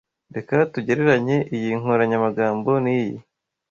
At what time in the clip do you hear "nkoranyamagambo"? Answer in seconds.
1.79-2.71